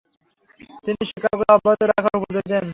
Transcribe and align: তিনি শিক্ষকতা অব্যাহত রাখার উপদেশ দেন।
তিনি 0.83 1.01
শিক্ষকতা 1.09 1.51
অব্যাহত 1.55 1.81
রাখার 1.91 2.13
উপদেশ 2.19 2.43
দেন। 2.51 2.65